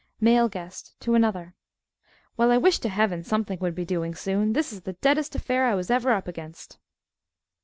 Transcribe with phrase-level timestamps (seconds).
[0.19, 1.53] _)MALE GUEST (to another)
[2.35, 4.53] Well, I wish to heaven, something would be doing soon.
[4.53, 6.79] This is the deadest affair I was ever up against.